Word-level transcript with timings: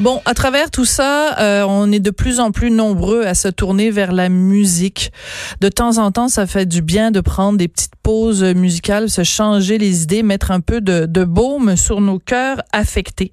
Bon, 0.00 0.20
à 0.24 0.34
travers 0.34 0.72
tout 0.72 0.84
ça, 0.84 1.38
euh, 1.38 1.64
on 1.68 1.92
est 1.92 2.00
de 2.00 2.10
plus 2.10 2.40
en 2.40 2.50
plus 2.50 2.72
nombreux 2.72 3.22
à 3.22 3.34
se 3.34 3.46
tourner 3.46 3.92
vers 3.92 4.10
la 4.10 4.28
musique. 4.28 5.12
De 5.60 5.68
temps 5.68 5.98
en 5.98 6.10
temps, 6.10 6.26
ça 6.26 6.48
fait 6.48 6.66
du 6.66 6.82
bien 6.82 7.12
de 7.12 7.20
prendre 7.20 7.58
des 7.58 7.68
petites 7.68 7.94
pauses 8.02 8.42
musicales, 8.42 9.08
se 9.08 9.22
changer 9.22 9.78
les 9.78 10.02
idées, 10.02 10.24
mettre 10.24 10.50
un 10.50 10.58
peu 10.58 10.80
de, 10.80 11.06
de 11.06 11.22
baume 11.22 11.76
sur 11.76 12.00
nos 12.00 12.18
cœurs 12.18 12.60
affectés. 12.72 13.30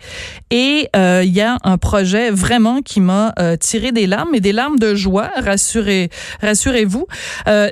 Et 0.52 0.88
euh, 0.96 1.24
il 1.26 1.34
y 1.34 1.42
a 1.42 1.58
un 1.64 1.80
projet 1.80 2.30
vraiment 2.30 2.84
qui 2.84 3.02
m'a 3.02 3.34
euh, 3.40 3.58
tiré 3.58 3.92
des 3.92 4.06
larmes 4.06 4.36
et 4.36 4.40
des 4.40 4.54
larmes 4.54 4.78
de 4.78 4.94
joie. 4.94 5.32
Rassurez, 5.36 6.12
rassurez-vous. 6.42 7.08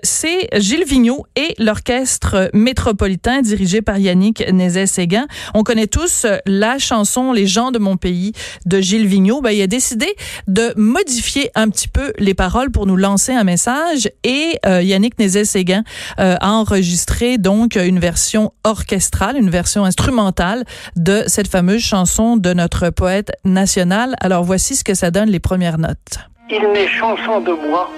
C'est 0.02 0.50
Gilles 0.60 0.86
Vigneault 0.86 1.28
et 1.36 1.54
l'orchestre 1.60 2.50
métropolitain 2.54 3.44
dirigé 3.44 3.84
par 3.84 4.00
Yannick 4.00 4.44
Nézet-Séguin. 4.52 5.28
On 5.54 5.64
connaît 5.64 5.88
tous 5.88 6.26
la 6.48 6.80
chanson 6.80 7.34
Les 7.34 7.46
gens 7.46 7.70
de 7.70 7.78
mon 7.78 7.96
pays 7.96 8.34
de 8.66 8.79
Gilles 8.82 9.08
Vigneault, 9.08 9.42
ben, 9.42 9.52
il 9.52 9.62
a 9.62 9.68
décidé 9.68 10.16
de 10.48 10.74
modifier 10.76 11.52
un 11.56 11.70
petit 11.70 11.88
peu 11.88 12.14
les 12.18 12.34
paroles 12.34 12.72
pour 12.72 12.86
nous 12.86 12.96
lancer 12.96 13.34
un 13.34 13.44
message 13.44 14.10
et 14.24 14.58
euh, 14.66 14.82
Yannick 14.82 15.18
Nézet-Séguin 15.20 15.84
euh, 16.20 16.36
a 16.40 16.52
enregistré 16.52 17.38
donc 17.38 17.76
une 17.76 18.00
version 18.00 18.52
orchestrale, 18.64 19.38
une 19.38 19.50
version 19.50 19.86
instrumentale 19.86 20.64
de 20.96 21.24
cette 21.28 21.48
fameuse 21.48 21.82
chanson 21.82 22.38
de 22.38 22.54
notre 22.54 22.90
poète 22.90 23.32
national. 23.46 24.16
Alors 24.22 24.44
voici 24.44 24.76
ce 24.76 24.84
que 24.84 24.94
ça 24.94 25.12
donne 25.12 25.30
les 25.30 25.40
premières 25.40 25.78
notes. 25.78 26.20
Il 26.50 26.62
n'est 26.74 26.88
chanson 26.88 27.42
de 27.42 27.52
moi 27.52 27.90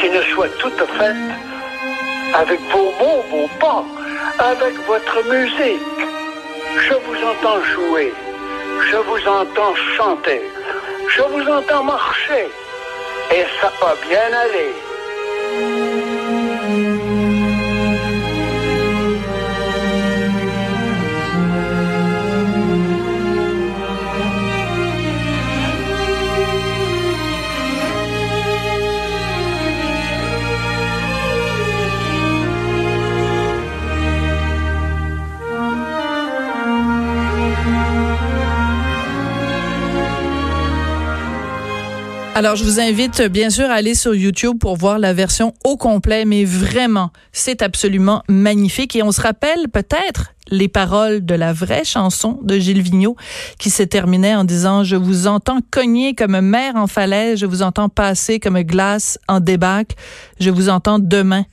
qui 0.00 0.08
ne 0.08 0.22
soit 0.34 0.48
toute 0.58 0.78
faite 0.98 1.16
avec 2.34 2.60
vos 2.72 2.92
mots, 2.98 3.24
vos 3.30 3.48
pas, 3.58 3.84
avec 4.38 4.74
votre 4.86 5.16
musique. 5.30 5.80
Je 6.76 6.94
vous 6.94 7.16
entends 7.26 7.62
jouer 7.74 8.12
je 8.90 8.96
vous 8.96 9.28
entends 9.28 9.74
chanter, 9.96 10.42
je 11.08 11.22
vous 11.22 11.46
entends 11.48 11.84
marcher, 11.84 12.48
et 13.32 13.44
ça 13.60 13.72
va 13.80 13.94
bien 14.08 14.32
aller. 14.44 16.39
Alors, 42.40 42.56
je 42.56 42.64
vous 42.64 42.80
invite 42.80 43.20
bien 43.20 43.50
sûr 43.50 43.66
à 43.66 43.74
aller 43.74 43.94
sur 43.94 44.14
YouTube 44.14 44.56
pour 44.58 44.74
voir 44.74 44.98
la 44.98 45.12
version 45.12 45.52
au 45.62 45.76
complet, 45.76 46.24
mais 46.24 46.46
vraiment, 46.46 47.10
c'est 47.32 47.60
absolument 47.60 48.22
magnifique. 48.30 48.96
Et 48.96 49.02
on 49.02 49.12
se 49.12 49.20
rappelle 49.20 49.68
peut-être 49.70 50.32
les 50.48 50.66
paroles 50.66 51.22
de 51.22 51.34
la 51.34 51.52
vraie 51.52 51.84
chanson 51.84 52.38
de 52.42 52.58
Gilles 52.58 52.80
Vigneault 52.80 53.14
qui 53.58 53.68
se 53.68 53.82
terminait 53.82 54.34
en 54.34 54.44
disant 54.44 54.84
Je 54.84 54.96
vous 54.96 55.26
entends 55.26 55.58
cogner 55.70 56.14
comme 56.14 56.40
mer 56.40 56.76
en 56.76 56.86
falaise, 56.86 57.40
je 57.40 57.44
vous 57.44 57.60
entends 57.60 57.90
passer 57.90 58.40
comme 58.40 58.58
glace 58.62 59.18
en 59.28 59.40
débâcle, 59.40 59.94
je 60.40 60.48
vous 60.48 60.70
entends 60.70 60.98
demain 60.98 61.44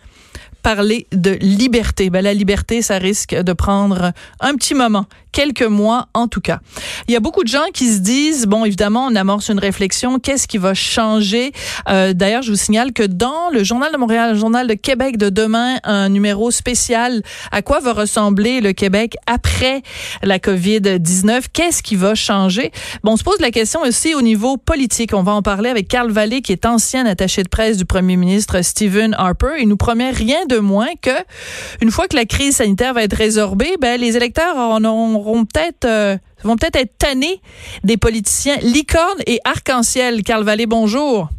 parler 0.63 1.07
de 1.13 1.31
liberté. 1.41 2.09
Ben, 2.09 2.21
la 2.21 2.33
liberté, 2.33 2.81
ça 2.81 2.97
risque 2.97 3.35
de 3.35 3.53
prendre 3.53 4.11
un 4.39 4.53
petit 4.55 4.73
moment 4.73 5.05
quelques 5.31 5.63
mois 5.63 6.07
en 6.13 6.27
tout 6.27 6.41
cas. 6.41 6.59
Il 7.07 7.13
y 7.13 7.17
a 7.17 7.19
beaucoup 7.19 7.43
de 7.43 7.49
gens 7.49 7.65
qui 7.73 7.87
se 7.87 7.99
disent, 7.99 8.45
bon, 8.45 8.65
évidemment, 8.65 9.05
on 9.05 9.15
amorce 9.15 9.49
une 9.49 9.59
réflexion, 9.59 10.19
qu'est-ce 10.19 10.47
qui 10.47 10.57
va 10.57 10.73
changer? 10.73 11.51
Euh, 11.89 12.13
D'ailleurs, 12.13 12.41
je 12.41 12.51
vous 12.51 12.57
signale 12.57 12.93
que 12.93 13.03
dans 13.03 13.49
le 13.51 13.63
Journal 13.63 13.91
de 13.91 13.97
Montréal, 13.97 14.33
le 14.33 14.39
Journal 14.39 14.67
de 14.67 14.73
Québec 14.73 15.17
de 15.17 15.29
demain, 15.29 15.77
un 15.83 16.09
numéro 16.09 16.51
spécial, 16.51 17.21
à 17.51 17.61
quoi 17.61 17.79
va 17.79 17.93
ressembler 17.93 18.61
le 18.61 18.73
Québec 18.73 19.15
après 19.27 19.81
la 20.23 20.39
COVID-19? 20.39 21.45
Qu'est-ce 21.53 21.83
qui 21.83 21.95
va 21.95 22.15
changer? 22.15 22.71
Bon, 23.03 23.13
on 23.13 23.17
se 23.17 23.23
pose 23.23 23.39
la 23.39 23.51
question 23.51 23.81
aussi 23.81 24.15
au 24.15 24.21
niveau 24.21 24.57
politique. 24.57 25.13
On 25.13 25.23
va 25.23 25.33
en 25.33 25.41
parler 25.41 25.69
avec 25.69 25.87
Carl 25.87 26.11
Vallée, 26.11 26.41
qui 26.41 26.51
est 26.51 26.65
ancien 26.65 27.05
attaché 27.05 27.43
de 27.43 27.49
presse 27.49 27.77
du 27.77 27.85
premier 27.85 28.17
ministre 28.17 28.61
Stephen 28.61 29.15
Harper. 29.17 29.55
Il 29.59 29.67
nous 29.67 29.77
promet 29.77 30.11
rien 30.11 30.45
de 30.47 30.57
moins 30.57 30.89
que, 31.01 31.11
une 31.81 31.91
fois 31.91 32.07
que 32.07 32.15
la 32.15 32.25
crise 32.25 32.57
sanitaire 32.57 32.93
va 32.93 33.03
être 33.03 33.15
résorbée, 33.15 33.75
ben, 33.79 33.99
les 33.99 34.17
électeurs 34.17 34.55
en 34.57 34.83
auront 34.83 35.07
vont 35.27 35.45
peut-être 35.45 35.85
euh, 35.85 36.17
vont 36.43 36.55
peut-être 36.55 36.77
être 36.77 36.97
tannés 36.97 37.41
des 37.83 37.97
politiciens 37.97 38.57
licorne 38.57 39.19
et 39.27 39.39
arc-en-ciel. 39.43 40.23
Carl 40.23 40.43
Vallée, 40.43 40.65
bonjour. 40.65 41.29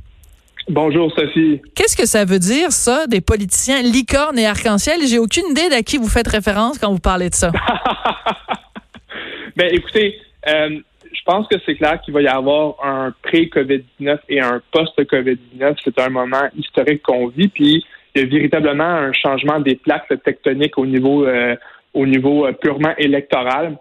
Bonjour 0.68 1.10
Sophie. 1.12 1.62
Qu'est-ce 1.74 1.96
que 1.96 2.06
ça 2.06 2.26
veut 2.26 2.38
dire 2.38 2.72
ça, 2.72 3.06
des 3.06 3.22
politiciens 3.22 3.80
licorne 3.80 4.38
et 4.38 4.46
arc-en-ciel? 4.46 5.00
J'ai 5.08 5.18
aucune 5.18 5.46
idée 5.50 5.70
d'à 5.70 5.82
qui 5.82 5.96
vous 5.96 6.08
faites 6.08 6.28
référence 6.28 6.78
quand 6.78 6.92
vous 6.92 6.98
parlez 6.98 7.30
de 7.30 7.34
ça. 7.34 7.50
ben 9.56 9.70
écoutez, 9.72 10.18
euh, 10.46 10.78
je 11.10 11.20
pense 11.24 11.48
que 11.48 11.56
c'est 11.64 11.76
clair 11.76 11.98
qu'il 12.02 12.12
va 12.12 12.20
y 12.20 12.28
avoir 12.28 12.74
un 12.84 13.14
pré-COVID-19 13.22 14.18
et 14.28 14.40
un 14.40 14.60
post-COVID-19. 14.72 15.76
C'est 15.82 15.98
un 15.98 16.10
moment 16.10 16.48
historique 16.54 17.02
qu'on 17.02 17.28
vit, 17.28 17.48
puis 17.48 17.86
il 18.14 18.22
y 18.22 18.24
a 18.24 18.28
véritablement 18.28 18.84
un 18.84 19.12
changement 19.14 19.60
des 19.60 19.76
plaques 19.76 20.12
tectoniques 20.22 20.76
au 20.76 20.84
niveau 20.84 21.26
euh, 21.26 21.56
au 21.94 22.06
niveau 22.06 22.46
euh, 22.46 22.52
purement 22.52 22.94
électoral, 22.96 23.76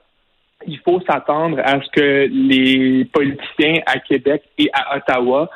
il 0.65 0.79
faut 0.79 1.01
s'attendre 1.09 1.59
à 1.63 1.79
ce 1.81 1.89
que 1.91 2.27
les 2.31 3.05
politiciens 3.05 3.81
à 3.85 3.99
Québec 3.99 4.43
et 4.57 4.69
à 4.73 4.97
Ottawa, 4.97 5.49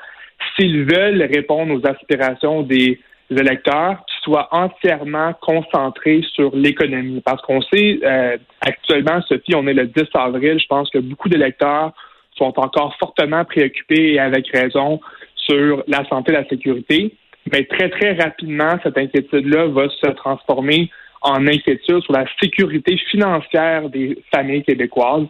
s'ils 0.56 0.86
veulent 0.86 1.24
répondre 1.24 1.74
aux 1.74 1.86
aspirations 1.88 2.62
des 2.62 3.00
électeurs, 3.30 4.04
soient 4.24 4.50
entièrement 4.52 5.34
concentrés 5.42 6.22
sur 6.34 6.56
l'économie. 6.56 7.22
Parce 7.22 7.42
qu'on 7.42 7.62
sait 7.62 8.00
euh, 8.04 8.38
actuellement, 8.60 9.22
Sophie, 9.24 9.56
on 9.56 9.66
est 9.68 9.74
le 9.74 9.88
10 9.88 10.04
avril, 10.14 10.60
je 10.60 10.68
pense 10.68 10.90
que 10.90 11.00
beaucoup 11.00 11.30
d'électeurs 11.30 11.94
sont 12.36 12.54
encore 12.60 12.96
fortement 12.98 13.46
préoccupés 13.46 14.14
et 14.14 14.20
avec 14.20 14.50
raison 14.50 15.00
sur 15.36 15.84
la 15.88 16.06
santé 16.06 16.32
et 16.32 16.36
la 16.36 16.48
sécurité. 16.48 17.16
Mais 17.52 17.64
très, 17.66 17.90
très 17.90 18.14
rapidement, 18.14 18.78
cette 18.84 18.98
inquiétude-là 18.98 19.68
va 19.68 19.90
se 19.90 20.08
transformer 20.12 20.92
en 21.22 21.48
inquiétude 21.48 22.02
sur 22.02 22.14
la 22.14 22.26
sécurité 22.42 22.98
financière 22.98 23.90
des 23.90 24.18
familles 24.34 24.64
québécoises. 24.64 25.28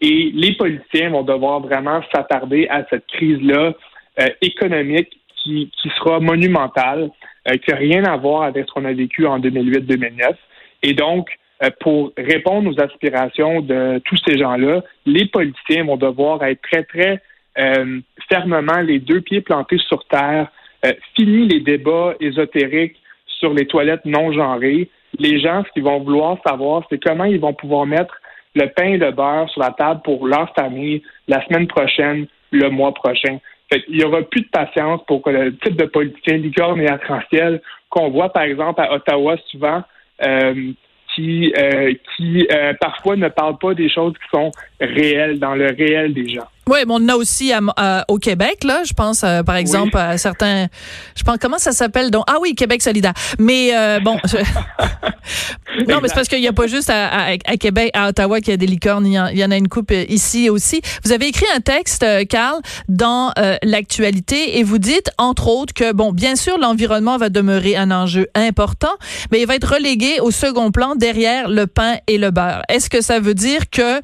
Et 0.00 0.30
les 0.34 0.52
politiciens 0.56 1.10
vont 1.10 1.22
devoir 1.22 1.60
vraiment 1.60 2.02
s'attarder 2.12 2.66
à 2.68 2.84
cette 2.90 3.06
crise-là 3.06 3.74
euh, 4.20 4.26
économique 4.42 5.18
qui, 5.42 5.70
qui, 5.80 5.88
sera 5.98 6.20
monumentale, 6.20 7.10
euh, 7.48 7.54
qui 7.54 7.70
n'a 7.70 7.76
rien 7.76 8.04
à 8.04 8.16
voir 8.16 8.42
avec 8.42 8.66
ce 8.66 8.72
qu'on 8.72 8.84
a 8.84 8.92
vécu 8.92 9.26
en 9.26 9.38
2008-2009. 9.38 10.34
Et 10.82 10.94
donc, 10.94 11.28
euh, 11.62 11.70
pour 11.80 12.12
répondre 12.16 12.70
aux 12.70 12.80
aspirations 12.80 13.60
de 13.60 14.00
tous 14.04 14.16
ces 14.26 14.38
gens-là, 14.38 14.82
les 15.06 15.26
politiciens 15.26 15.84
vont 15.84 15.96
devoir 15.96 16.42
être 16.44 16.60
très, 16.62 16.84
très 16.84 17.22
fermement 18.28 18.80
les 18.80 18.98
deux 18.98 19.20
pieds 19.20 19.40
plantés 19.40 19.78
sur 19.78 20.04
terre, 20.06 20.48
fini 21.14 21.46
les 21.46 21.60
débats 21.60 22.14
ésotériques 22.18 22.96
sur 23.26 23.54
les 23.54 23.66
toilettes 23.66 24.04
non 24.04 24.32
genrées, 24.32 24.90
les 25.18 25.40
gens, 25.40 25.62
ce 25.64 25.72
qu'ils 25.72 25.84
vont 25.84 26.00
vouloir 26.00 26.38
savoir, 26.46 26.82
c'est 26.90 27.02
comment 27.02 27.24
ils 27.24 27.40
vont 27.40 27.54
pouvoir 27.54 27.86
mettre 27.86 28.14
le 28.54 28.66
pain 28.68 28.86
et 28.86 28.96
le 28.96 29.10
beurre 29.10 29.48
sur 29.50 29.60
la 29.60 29.70
table 29.70 30.00
pour 30.04 30.26
leur 30.26 30.52
famille 30.54 31.02
la 31.28 31.44
semaine 31.46 31.66
prochaine, 31.66 32.26
le 32.50 32.70
mois 32.70 32.92
prochain. 32.92 33.38
il 33.88 33.96
n'y 33.98 34.04
aura 34.04 34.22
plus 34.22 34.42
de 34.42 34.48
patience 34.48 35.00
pour 35.06 35.22
que 35.22 35.30
le 35.30 35.56
type 35.56 35.76
de 35.76 35.86
politicien 35.86 36.36
licorne 36.36 36.80
et 36.80 36.88
arc-en-ciel 36.88 37.60
qu'on 37.88 38.10
voit, 38.10 38.32
par 38.32 38.44
exemple, 38.44 38.80
à 38.80 38.92
Ottawa 38.92 39.36
souvent, 39.50 39.82
euh, 40.24 40.72
qui, 41.14 41.52
euh, 41.56 41.94
qui 42.16 42.46
euh, 42.52 42.72
parfois 42.80 43.16
ne 43.16 43.28
parlent 43.28 43.58
pas 43.58 43.74
des 43.74 43.88
choses 43.88 44.14
qui 44.14 44.28
sont 44.36 44.50
réelles, 44.80 45.38
dans 45.38 45.54
le 45.54 45.66
réel 45.66 46.12
des 46.12 46.28
gens. 46.28 46.48
Oui, 46.68 46.78
mais 46.86 46.92
on 46.92 46.96
en 46.96 47.08
a 47.08 47.16
aussi 47.16 47.52
au 48.08 48.18
Québec, 48.18 48.64
là. 48.64 48.82
Je 48.84 48.92
pense, 48.92 49.22
euh, 49.22 49.42
par 49.42 49.56
exemple, 49.56 49.96
à 49.96 50.16
certains. 50.18 50.66
Je 51.16 51.22
pense, 51.22 51.36
comment 51.40 51.58
ça 51.58 51.72
s'appelle 51.72 52.10
donc? 52.10 52.24
Ah 52.26 52.36
oui, 52.40 52.54
Québec 52.54 52.82
solidaire. 52.82 53.12
Mais 53.38 53.76
euh, 53.76 54.00
bon. 54.00 54.16
non, 55.88 56.00
mais 56.00 56.08
c'est 56.08 56.14
parce 56.14 56.28
qu'il 56.28 56.40
n'y 56.40 56.48
a 56.48 56.52
pas 56.52 56.66
juste 56.66 56.90
à, 56.90 57.36
Québec, 57.58 57.90
à 57.94 58.08
Ottawa 58.08 58.40
qu'il 58.40 58.50
y 58.50 58.54
a 58.54 58.56
des 58.56 58.66
licornes. 58.66 59.06
Il 59.06 59.12
y, 59.12 59.44
en, 59.44 59.50
a 59.50 59.56
une 59.56 59.68
coupe 59.68 59.90
euh, 59.90 60.04
ici 60.08 60.48
aussi. 60.48 60.80
Vous 61.04 61.12
avez 61.12 61.26
écrit 61.26 61.46
un 61.54 61.60
texte, 61.60 62.04
Carl, 62.28 62.60
dans 62.88 63.32
l'actualité, 63.62 64.58
et 64.58 64.62
vous 64.62 64.78
dites, 64.78 65.10
entre 65.18 65.48
autres, 65.48 65.74
que 65.74 65.92
bon, 65.92 66.12
bien 66.12 66.36
sûr, 66.36 66.58
l'environnement 66.58 67.16
va 67.18 67.28
demeurer 67.28 67.76
un 67.76 67.90
enjeu 67.90 68.28
important, 68.34 68.92
mais 69.30 69.40
il 69.40 69.46
va 69.46 69.56
être 69.56 69.74
relégué 69.74 70.20
au 70.20 70.30
second 70.30 70.70
plan 70.70 70.94
derrière 70.94 71.48
le 71.48 71.66
pain 71.66 71.96
et 72.06 72.18
le 72.18 72.30
beurre. 72.30 72.62
Est-ce 72.68 72.88
que 72.88 73.00
ça 73.00 73.20
veut 73.20 73.34
dire 73.34 73.70
que 73.70 74.00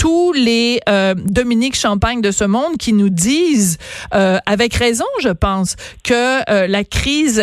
tous 0.00 0.32
les 0.32 0.80
euh, 0.88 1.12
Dominique 1.14 1.76
Champagne 1.76 2.22
de 2.22 2.30
ce 2.30 2.44
monde 2.44 2.78
qui 2.78 2.94
nous 2.94 3.10
disent, 3.10 3.76
euh, 4.14 4.38
avec 4.46 4.72
raison, 4.72 5.04
je 5.22 5.28
pense, 5.28 5.76
que 6.02 6.40
euh, 6.50 6.66
la 6.66 6.84
crise 6.84 7.42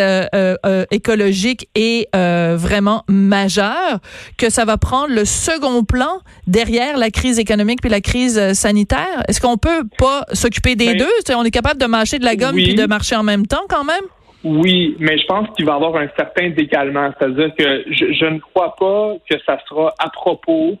écologique 0.90 1.68
est 1.76 2.08
vraiment 2.56 3.04
majeure, 3.08 4.00
que 4.36 4.50
ça 4.50 4.64
va 4.64 4.76
prendre 4.76 5.14
le 5.14 5.24
second 5.24 5.84
plan 5.84 6.18
derrière 6.48 6.96
la 6.98 7.10
crise 7.10 7.38
économique 7.38 7.80
puis 7.80 7.90
la 7.90 8.00
crise 8.00 8.52
sanitaire. 8.54 9.22
Est-ce 9.28 9.40
qu'on 9.40 9.56
peut 9.56 9.84
pas 9.96 10.24
s'occuper 10.32 10.74
des 10.74 10.94
ben, 10.94 10.98
deux? 10.98 11.34
On 11.36 11.44
est 11.44 11.52
capable 11.52 11.80
de 11.80 11.86
mâcher 11.86 12.18
de 12.18 12.24
la 12.24 12.34
gomme 12.34 12.56
puis 12.56 12.74
de 12.74 12.86
marcher 12.86 13.14
en 13.14 13.22
même 13.22 13.46
temps 13.46 13.66
quand 13.68 13.84
même? 13.84 14.02
Oui, 14.42 14.96
mais 14.98 15.16
je 15.16 15.26
pense 15.26 15.48
qu'il 15.56 15.64
va 15.64 15.72
y 15.72 15.76
avoir 15.76 15.96
un 15.96 16.08
certain 16.16 16.50
décalement. 16.50 17.10
C'est-à-dire 17.18 17.50
que 17.56 17.84
je, 17.90 18.12
je, 18.14 18.26
ne 18.26 18.38
crois 18.38 18.74
pas 18.76 19.14
que 19.30 19.36
ça 19.46 19.58
sera 19.68 19.94
à 19.98 20.10
propos 20.10 20.78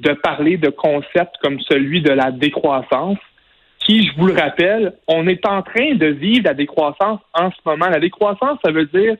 de 0.00 0.12
parler 0.12 0.56
de 0.56 0.70
concepts 0.70 1.36
comme 1.42 1.60
celui 1.60 2.02
de 2.02 2.10
la 2.10 2.30
décroissance, 2.30 3.18
qui, 3.80 4.06
je 4.06 4.12
vous 4.16 4.26
le 4.26 4.34
rappelle, 4.34 4.94
on 5.08 5.26
est 5.26 5.44
en 5.46 5.62
train 5.62 5.94
de 5.94 6.06
vivre 6.06 6.44
la 6.44 6.54
décroissance 6.54 7.20
en 7.34 7.50
ce 7.50 7.56
moment. 7.64 7.88
La 7.88 8.00
décroissance, 8.00 8.58
ça 8.64 8.70
veut 8.70 8.86
dire 8.86 9.16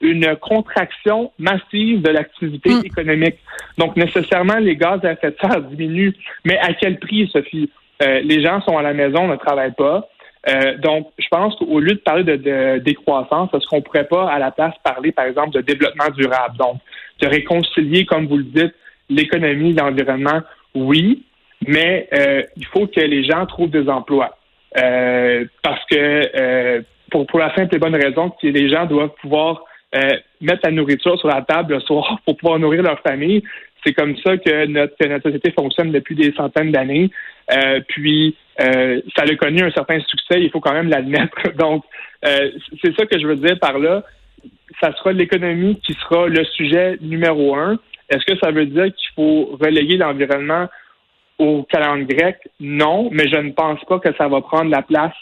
une 0.00 0.36
contraction 0.36 1.32
massive 1.38 2.02
de 2.02 2.10
l'activité 2.10 2.70
mm. 2.70 2.82
économique. 2.84 3.36
Donc, 3.78 3.96
nécessairement, 3.96 4.58
les 4.58 4.76
gaz 4.76 5.04
à 5.04 5.12
effet 5.12 5.30
de 5.30 5.36
serre 5.40 5.62
diminuent. 5.62 6.14
Mais 6.44 6.58
à 6.58 6.74
quel 6.74 6.98
prix, 6.98 7.28
Sophie? 7.32 7.70
Euh, 8.02 8.20
les 8.20 8.42
gens 8.42 8.60
sont 8.62 8.76
à 8.76 8.82
la 8.82 8.92
maison, 8.92 9.28
ne 9.28 9.36
travaillent 9.36 9.74
pas. 9.74 10.08
Euh, 10.48 10.76
donc, 10.78 11.10
je 11.18 11.26
pense 11.30 11.56
qu'au 11.56 11.80
lieu 11.80 11.94
de 11.94 12.00
parler 12.00 12.24
de, 12.24 12.78
décroissance, 12.78 13.50
est-ce 13.54 13.66
qu'on 13.66 13.80
pourrait 13.80 14.06
pas, 14.06 14.30
à 14.30 14.38
la 14.38 14.50
place, 14.50 14.74
parler, 14.82 15.10
par 15.10 15.24
exemple, 15.24 15.50
de 15.50 15.60
développement 15.60 16.10
durable? 16.16 16.56
Donc, 16.58 16.80
de 17.20 17.26
réconcilier, 17.26 18.04
comme 18.04 18.26
vous 18.26 18.38
le 18.38 18.44
dites, 18.44 18.74
l'économie, 19.08 19.72
l'environnement, 19.72 20.40
oui, 20.74 21.24
mais 21.66 22.08
euh, 22.12 22.42
il 22.56 22.66
faut 22.66 22.86
que 22.86 23.00
les 23.00 23.24
gens 23.24 23.46
trouvent 23.46 23.70
des 23.70 23.88
emplois. 23.88 24.36
Euh, 24.76 25.44
parce 25.62 25.84
que, 25.86 26.82
pour, 27.10 27.26
pour 27.26 27.38
la 27.38 27.54
simple 27.54 27.76
et 27.76 27.78
bonne 27.78 27.94
raison 27.94 28.30
que 28.30 28.46
les 28.46 28.68
gens 28.68 28.86
doivent 28.86 29.14
pouvoir 29.20 29.64
mettre 30.40 30.62
la 30.64 30.72
nourriture 30.72 31.16
sur 31.18 31.28
la 31.28 31.42
table 31.42 31.74
le 31.74 31.80
soir 31.80 32.18
pour 32.26 32.36
pouvoir 32.36 32.58
nourrir 32.58 32.82
leur 32.82 33.00
famille. 33.00 33.42
C'est 33.84 33.92
comme 33.92 34.16
ça 34.18 34.36
que 34.38 34.66
notre, 34.66 34.96
que 34.96 35.06
notre 35.06 35.24
société 35.24 35.52
fonctionne 35.52 35.92
depuis 35.92 36.14
des 36.14 36.32
centaines 36.32 36.72
d'années. 36.72 37.10
Euh, 37.52 37.80
puis, 37.88 38.36
euh, 38.60 39.00
ça 39.16 39.24
a 39.24 39.36
connu 39.36 39.62
un 39.62 39.70
certain 39.70 40.00
succès, 40.00 40.42
il 40.42 40.50
faut 40.50 40.60
quand 40.60 40.72
même 40.72 40.88
l'admettre. 40.88 41.36
Donc, 41.58 41.84
euh, 42.24 42.50
c'est 42.82 42.94
ça 42.96 43.06
que 43.06 43.18
je 43.18 43.26
veux 43.26 43.36
dire 43.36 43.58
par 43.58 43.78
là. 43.78 44.02
Ça 44.80 44.94
sera 44.96 45.12
l'économie 45.12 45.78
qui 45.80 45.92
sera 45.94 46.26
le 46.28 46.44
sujet 46.44 46.96
numéro 47.00 47.54
un. 47.54 47.78
Est-ce 48.08 48.24
que 48.24 48.38
ça 48.38 48.50
veut 48.50 48.66
dire 48.66 48.86
qu'il 48.86 49.10
faut 49.14 49.56
reléguer 49.60 49.96
l'environnement 49.96 50.68
au 51.38 51.64
calendrier 51.64 52.16
grec? 52.16 52.36
Non, 52.60 53.08
mais 53.12 53.28
je 53.28 53.36
ne 53.36 53.52
pense 53.52 53.82
pas 53.84 53.98
que 53.98 54.14
ça 54.16 54.28
va 54.28 54.40
prendre 54.40 54.70
la 54.70 54.82
place 54.82 55.14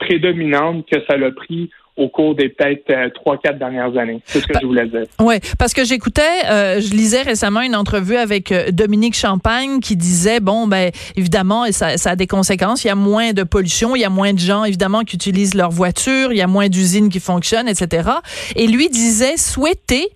prédominante 0.00 0.86
que 0.90 1.04
ça 1.06 1.18
l'a 1.18 1.30
pris 1.30 1.70
au 1.96 2.08
cours 2.08 2.34
des 2.34 2.50
peut-être 2.50 2.90
euh, 2.90 3.08
trois, 3.14 3.38
quatre 3.38 3.58
dernières 3.58 3.96
années. 3.96 4.20
C'est 4.26 4.40
ce 4.40 4.46
que 4.46 4.54
je 4.60 4.66
voulais 4.66 4.86
dire. 4.86 5.04
Oui, 5.18 5.36
parce 5.58 5.72
que 5.72 5.84
j'écoutais, 5.84 6.22
euh, 6.50 6.80
je 6.80 6.90
lisais 6.90 7.22
récemment 7.22 7.62
une 7.62 7.74
entrevue 7.74 8.16
avec 8.16 8.52
euh, 8.52 8.70
Dominique 8.70 9.14
Champagne 9.14 9.80
qui 9.80 9.96
disait, 9.96 10.40
bon, 10.40 10.66
ben 10.66 10.90
évidemment, 11.16 11.64
ça, 11.70 11.96
ça 11.96 12.10
a 12.10 12.16
des 12.16 12.26
conséquences. 12.26 12.84
Il 12.84 12.88
y 12.88 12.90
a 12.90 12.94
moins 12.94 13.32
de 13.32 13.44
pollution, 13.44 13.96
il 13.96 14.00
y 14.00 14.04
a 14.04 14.10
moins 14.10 14.34
de 14.34 14.38
gens, 14.38 14.64
évidemment, 14.64 15.04
qui 15.04 15.16
utilisent 15.16 15.54
leur 15.54 15.70
voiture, 15.70 16.32
il 16.32 16.36
y 16.36 16.42
a 16.42 16.46
moins 16.46 16.68
d'usines 16.68 17.08
qui 17.08 17.20
fonctionnent, 17.20 17.68
etc. 17.68 18.10
Et 18.56 18.66
lui 18.66 18.88
disait 18.90 19.38
souhaiter 19.38 20.08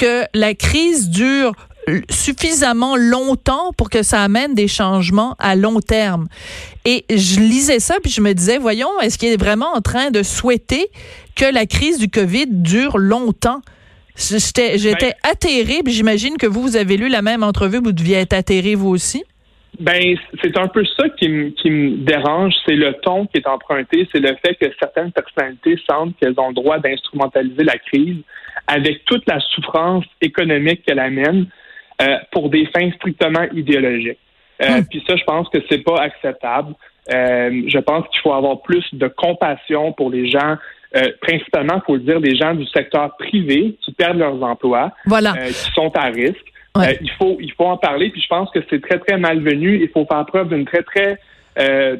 que 0.00 0.24
la 0.32 0.54
crise 0.54 1.10
dure 1.10 1.52
suffisamment 2.08 2.96
longtemps 2.96 3.72
pour 3.76 3.90
que 3.90 4.02
ça 4.02 4.22
amène 4.22 4.54
des 4.54 4.66
changements 4.66 5.36
à 5.38 5.56
long 5.56 5.80
terme. 5.80 6.28
Et 6.86 7.04
je 7.10 7.40
lisais 7.40 7.80
ça, 7.80 7.96
puis 8.02 8.10
je 8.10 8.22
me 8.22 8.32
disais, 8.32 8.56
voyons, 8.56 8.88
est-ce 9.02 9.18
qu'il 9.18 9.28
est 9.28 9.36
vraiment 9.36 9.74
en 9.74 9.82
train 9.82 10.10
de 10.10 10.22
souhaiter 10.22 10.88
que 11.34 11.44
la 11.44 11.66
crise 11.66 11.98
du 11.98 12.08
COVID 12.08 12.46
dure 12.48 12.96
longtemps? 12.96 13.60
J'étais 14.16 14.78
ben 14.78 15.12
atterrée, 15.22 15.82
puis 15.84 15.92
j'imagine 15.92 16.38
que 16.38 16.46
vous, 16.46 16.62
vous 16.62 16.76
avez 16.76 16.96
lu 16.96 17.08
la 17.08 17.20
même 17.20 17.42
entrevue, 17.42 17.80
vous 17.82 17.92
deviez 17.92 18.16
être 18.16 18.32
atterré 18.32 18.76
vous 18.76 18.88
aussi. 18.88 19.24
Ben, 19.78 20.16
c'est 20.42 20.58
un 20.58 20.68
peu 20.68 20.84
ça 20.84 21.08
qui 21.10 21.28
me, 21.28 21.50
qui 21.50 21.70
me 21.70 21.96
dérange, 21.98 22.52
c'est 22.66 22.74
le 22.74 22.92
ton 23.02 23.26
qui 23.26 23.38
est 23.38 23.46
emprunté, 23.46 24.06
c'est 24.12 24.20
le 24.20 24.36
fait 24.44 24.54
que 24.56 24.66
certaines 24.78 25.12
personnalités 25.12 25.78
sentent 25.88 26.16
qu'elles 26.18 26.38
ont 26.38 26.48
le 26.48 26.54
droit 26.54 26.78
d'instrumentaliser 26.78 27.62
la 27.62 27.78
crise 27.78 28.18
avec 28.66 29.04
toute 29.04 29.26
la 29.26 29.38
souffrance 29.40 30.04
économique 30.20 30.82
qu'elle 30.84 30.98
amène 30.98 31.46
euh, 32.02 32.16
pour 32.32 32.50
des 32.50 32.66
fins 32.66 32.90
strictement 32.92 33.46
idéologiques. 33.54 34.18
Euh. 34.62 34.82
Puis 34.90 35.02
ça, 35.06 35.16
je 35.16 35.24
pense 35.24 35.48
que 35.48 35.58
c'est 35.70 35.82
pas 35.82 36.00
acceptable. 36.00 36.74
Euh, 37.12 37.62
je 37.66 37.78
pense 37.78 38.06
qu'il 38.08 38.20
faut 38.20 38.32
avoir 38.32 38.60
plus 38.62 38.84
de 38.92 39.08
compassion 39.08 39.92
pour 39.92 40.10
les 40.10 40.28
gens, 40.28 40.56
principalement, 41.22 41.76
il 41.76 41.82
faut 41.86 41.94
le 41.94 42.00
dire, 42.00 42.20
des 42.20 42.36
gens 42.36 42.52
du 42.54 42.66
secteur 42.66 43.16
privé 43.16 43.76
qui 43.80 43.92
perdent 43.92 44.18
leurs 44.18 44.42
emplois, 44.42 44.92
voilà. 45.06 45.34
qui 45.46 45.72
sont 45.72 45.92
à 45.96 46.06
risque. 46.06 46.49
Il 46.76 47.10
faut 47.18 47.36
il 47.40 47.52
faut 47.52 47.66
en 47.66 47.76
parler. 47.76 48.10
Puis 48.10 48.20
je 48.20 48.28
pense 48.28 48.50
que 48.50 48.60
c'est 48.68 48.80
très 48.80 48.98
très 48.98 49.18
malvenu. 49.18 49.80
Il 49.82 49.88
faut 49.88 50.06
faire 50.06 50.24
preuve 50.26 50.48
d'une 50.48 50.64
très 50.64 50.82
très 50.82 51.18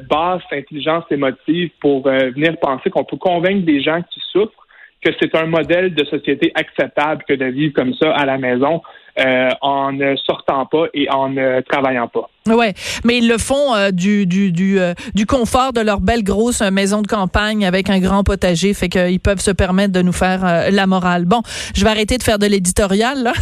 basse 0.09 0.41
intelligence 0.51 1.03
émotive 1.11 1.69
pour 1.79 2.03
venir 2.03 2.57
penser 2.57 2.89
qu'on 2.89 3.03
peut 3.03 3.17
convaincre 3.17 3.65
des 3.65 3.81
gens 3.81 4.01
qui 4.09 4.19
souffrent 4.31 4.65
que 5.03 5.11
c'est 5.19 5.35
un 5.35 5.47
modèle 5.47 5.93
de 5.93 6.05
société 6.05 6.51
acceptable 6.55 7.23
que 7.27 7.33
de 7.33 7.45
vivre 7.45 7.73
comme 7.73 7.93
ça 7.95 8.11
à 8.11 8.25
la 8.25 8.37
maison. 8.37 8.81
Euh, 9.19 9.49
en 9.59 9.91
ne 9.91 10.15
sortant 10.15 10.65
pas 10.65 10.85
et 10.93 11.09
en 11.09 11.27
ne 11.27 11.59
travaillant 11.61 12.07
pas. 12.07 12.29
Ouais, 12.47 12.73
mais 13.03 13.17
ils 13.17 13.27
le 13.27 13.37
font 13.37 13.75
euh, 13.75 13.91
du 13.91 14.25
du 14.25 14.53
du, 14.53 14.79
euh, 14.79 14.93
du 15.13 15.25
confort 15.25 15.73
de 15.73 15.81
leur 15.81 15.99
belle 15.99 16.23
grosse 16.23 16.61
maison 16.61 17.01
de 17.01 17.07
campagne 17.07 17.65
avec 17.65 17.89
un 17.89 17.99
grand 17.99 18.23
potager, 18.23 18.73
fait 18.73 18.87
qu'ils 18.87 19.19
peuvent 19.19 19.41
se 19.41 19.51
permettre 19.51 19.91
de 19.91 20.01
nous 20.01 20.13
faire 20.13 20.71
la 20.71 20.87
morale. 20.87 21.25
Bon, 21.25 21.41
je 21.75 21.83
vais 21.83 21.89
arrêter 21.89 22.17
de 22.17 22.23
faire 22.23 22.39
de 22.39 22.45
l'éditorial 22.45 23.33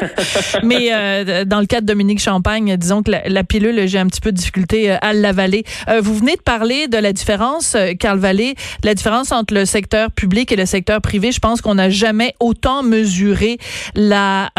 mais 0.62 1.44
dans 1.44 1.60
le 1.60 1.66
cas 1.66 1.80
de 1.80 1.86
Dominique 1.86 2.20
Champagne, 2.20 2.76
disons 2.76 3.02
que 3.02 3.10
la, 3.10 3.44
pilule, 3.44 3.88
j'ai 3.88 3.98
un 3.98 4.06
petit 4.06 4.20
peu 4.20 4.30
de 4.30 4.36
difficulté 4.36 4.90
à 4.90 5.12
l'avaler. 5.12 5.64
vous 6.00 6.14
venez 6.14 6.36
de 6.36 6.40
parler 6.40 6.86
de 6.86 6.96
la 6.96 7.12
différence, 7.12 7.76
Carl 7.98 8.18
Vallée, 8.18 8.54
la 8.84 8.94
différence 8.94 9.32
entre 9.32 9.54
le 9.54 9.64
secteur 9.64 10.12
public 10.12 10.52
et 10.52 10.56
le 10.56 10.66
secteur 10.66 11.00
privé. 11.00 11.32
Je 11.32 11.40
pense 11.40 11.60
qu'on 11.60 11.74
n'a 11.74 11.90
jamais 11.90 12.34
autant 12.40 12.82
mesuré 12.82 13.58
la 13.94 14.50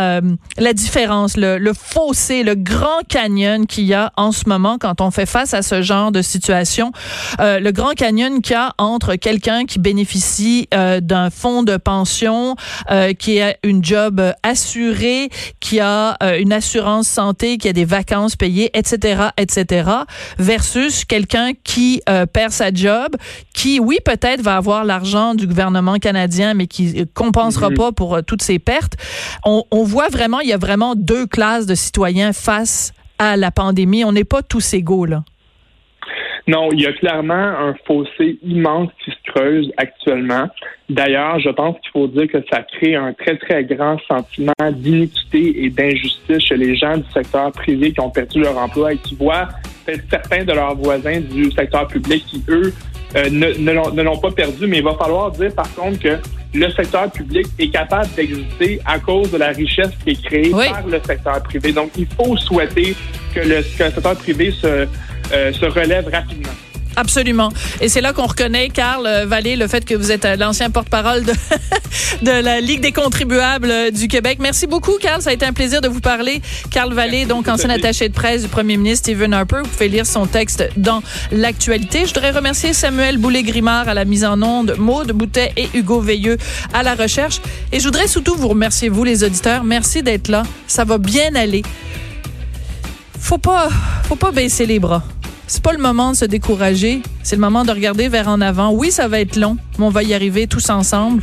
la 0.57 0.73
différence, 0.73 1.37
le, 1.37 1.57
le 1.57 1.73
fossé, 1.73 2.43
le 2.43 2.55
grand 2.55 3.01
canyon 3.07 3.65
qu'il 3.65 3.85
y 3.85 3.93
a 3.93 4.11
en 4.17 4.31
ce 4.31 4.49
moment 4.49 4.77
quand 4.77 5.01
on 5.01 5.11
fait 5.11 5.25
face 5.25 5.53
à 5.53 5.61
ce 5.61 5.81
genre 5.81 6.11
de 6.11 6.21
situation. 6.21 6.91
Euh, 7.39 7.59
le 7.59 7.71
grand 7.71 7.91
canyon 7.91 8.41
qu'il 8.41 8.53
y 8.53 8.55
a 8.55 8.73
entre 8.77 9.15
quelqu'un 9.15 9.65
qui 9.65 9.79
bénéficie 9.79 10.67
euh, 10.73 10.99
d'un 10.99 11.29
fonds 11.29 11.63
de 11.63 11.77
pension, 11.77 12.55
euh, 12.89 13.13
qui 13.13 13.39
a 13.39 13.55
une 13.63 13.83
job 13.83 14.21
assurée, 14.43 15.29
qui 15.59 15.79
a 15.79 16.17
euh, 16.21 16.37
une 16.39 16.53
assurance 16.53 17.07
santé, 17.07 17.57
qui 17.57 17.69
a 17.69 17.73
des 17.73 17.85
vacances 17.85 18.35
payées, 18.35 18.71
etc., 18.77 19.29
etc., 19.37 19.89
versus 20.37 21.05
quelqu'un 21.05 21.51
qui 21.63 22.01
euh, 22.09 22.25
perd 22.25 22.51
sa 22.51 22.73
job, 22.73 23.15
qui, 23.53 23.79
oui, 23.79 23.99
peut-être 24.03 24.41
va 24.41 24.57
avoir 24.57 24.83
l'argent 24.83 25.33
du 25.33 25.47
gouvernement 25.47 25.95
canadien, 25.95 26.53
mais 26.53 26.67
qui 26.67 27.05
compensera 27.13 27.69
mm-hmm. 27.69 27.75
pas 27.75 27.91
pour 27.91 28.19
toutes 28.25 28.41
ses 28.41 28.59
pertes. 28.59 28.93
On, 29.45 29.63
on 29.71 29.83
voit 29.83 30.09
vraiment 30.09 30.30
il 30.39 30.49
y 30.49 30.53
a 30.53 30.57
vraiment 30.57 30.95
deux 30.95 31.27
classes 31.27 31.65
de 31.65 31.75
citoyens 31.75 32.33
face 32.33 32.93
à 33.19 33.37
la 33.37 33.51
pandémie. 33.51 34.05
On 34.05 34.11
n'est 34.11 34.23
pas 34.23 34.41
tous 34.41 34.73
égaux, 34.73 35.05
là. 35.05 35.23
Non, 36.47 36.69
il 36.71 36.81
y 36.81 36.87
a 36.87 36.93
clairement 36.93 37.33
un 37.33 37.75
fossé 37.85 38.39
immense 38.43 38.89
qui 39.03 39.11
se 39.11 39.31
creuse 39.31 39.71
actuellement. 39.77 40.47
D'ailleurs, 40.89 41.39
je 41.39 41.49
pense 41.49 41.77
qu'il 41.79 41.91
faut 41.91 42.07
dire 42.07 42.27
que 42.27 42.39
ça 42.51 42.63
crée 42.63 42.95
un 42.95 43.13
très, 43.13 43.37
très 43.37 43.63
grand 43.63 43.97
sentiment 44.07 44.51
d'iniquité 44.71 45.63
et 45.63 45.69
d'injustice 45.69 46.39
chez 46.39 46.57
les 46.57 46.75
gens 46.75 46.97
du 46.97 47.09
secteur 47.13 47.51
privé 47.51 47.93
qui 47.93 47.99
ont 47.99 48.09
perdu 48.09 48.41
leur 48.41 48.57
emploi 48.57 48.93
et 48.93 48.97
qui 48.97 49.15
voient 49.15 49.49
certains 50.09 50.43
de 50.43 50.53
leurs 50.53 50.75
voisins 50.75 51.19
du 51.21 51.51
secteur 51.51 51.87
public 51.87 52.25
qui, 52.25 52.43
eux, 52.49 52.73
euh, 53.15 53.29
ne 53.29 54.01
l'ont 54.01 54.19
pas 54.19 54.31
perdu. 54.31 54.65
Mais 54.67 54.79
il 54.79 54.83
va 54.83 54.95
falloir 54.95 55.31
dire, 55.31 55.53
par 55.53 55.73
contre, 55.75 55.99
que 55.99 56.17
le 56.53 56.69
secteur 56.71 57.09
public 57.11 57.47
est 57.59 57.69
capable 57.69 58.09
d'exister 58.15 58.79
à 58.85 58.99
cause 58.99 59.31
de 59.31 59.37
la 59.37 59.49
richesse 59.49 59.91
qui 60.03 60.11
est 60.11 60.21
créée 60.21 60.51
par 60.51 60.85
le 60.85 60.99
secteur 61.05 61.41
privé. 61.43 61.71
Donc, 61.71 61.91
il 61.97 62.07
faut 62.07 62.35
souhaiter 62.37 62.95
que 63.33 63.39
le, 63.39 63.61
secteur 63.63 64.15
privé 64.17 64.51
se, 64.51 64.87
euh, 65.33 65.53
se 65.53 65.65
relève 65.65 66.09
rapidement. 66.11 66.51
Absolument. 66.95 67.49
Et 67.79 67.89
c'est 67.89 68.01
là 68.01 68.13
qu'on 68.13 68.25
reconnaît, 68.25 68.69
Carl 68.69 69.07
Vallée, 69.25 69.55
le 69.55 69.67
fait 69.67 69.85
que 69.85 69.95
vous 69.95 70.11
êtes 70.11 70.25
l'ancien 70.37 70.69
porte-parole 70.69 71.23
de, 71.23 71.33
de 72.21 72.31
la 72.31 72.59
Ligue 72.59 72.81
des 72.81 72.91
contribuables 72.91 73.91
du 73.91 74.07
Québec. 74.07 74.39
Merci 74.41 74.67
beaucoup, 74.67 74.97
Carl. 74.99 75.21
Ça 75.21 75.29
a 75.29 75.33
été 75.33 75.45
un 75.45 75.53
plaisir 75.53 75.81
de 75.81 75.87
vous 75.87 76.01
parler. 76.01 76.41
Carl 76.69 76.93
Vallée, 76.93 77.25
donc 77.25 77.47
ancien 77.47 77.69
attaché 77.69 78.09
de 78.09 78.13
presse 78.13 78.43
du 78.43 78.47
premier 78.47 78.77
ministre 78.77 79.05
Stephen 79.05 79.33
Harper. 79.33 79.61
Vous 79.63 79.69
pouvez 79.69 79.89
lire 79.89 80.05
son 80.05 80.25
texte 80.25 80.63
dans 80.77 81.01
l'actualité. 81.31 82.01
Je 82.01 82.13
voudrais 82.13 82.31
remercier 82.31 82.73
Samuel 82.73 83.17
Boulay-Grimard 83.17 83.87
à 83.87 83.93
la 83.93 84.05
mise 84.05 84.25
en 84.25 84.41
onde, 84.41 84.75
Maude 84.77 85.11
Boutet 85.11 85.53
et 85.57 85.69
Hugo 85.73 86.01
Veilleux 86.01 86.37
à 86.73 86.83
la 86.83 86.95
recherche. 86.95 87.41
Et 87.71 87.79
je 87.79 87.85
voudrais 87.85 88.07
surtout 88.07 88.35
vous 88.35 88.49
remercier, 88.49 88.89
vous, 88.89 89.03
les 89.03 89.23
auditeurs. 89.23 89.63
Merci 89.63 90.03
d'être 90.03 90.27
là. 90.27 90.43
Ça 90.67 90.83
va 90.83 90.97
bien 90.97 91.35
aller 91.35 91.63
faut 93.21 93.37
pas, 93.37 93.69
faut 94.03 94.15
pas 94.15 94.31
baisser 94.31 94.65
les 94.65 94.79
bras. 94.79 95.03
C'est 95.53 95.61
pas 95.61 95.73
le 95.73 95.79
moment 95.79 96.11
de 96.11 96.15
se 96.15 96.23
décourager. 96.23 97.01
C'est 97.23 97.35
le 97.35 97.41
moment 97.41 97.65
de 97.65 97.71
regarder 97.71 98.07
vers 98.07 98.29
en 98.29 98.39
avant. 98.39 98.71
Oui, 98.71 98.89
ça 98.89 99.09
va 99.09 99.19
être 99.19 99.35
long, 99.35 99.57
mais 99.77 99.83
on 99.83 99.89
va 99.89 100.01
y 100.01 100.13
arriver 100.13 100.47
tous 100.47 100.69
ensemble. 100.69 101.21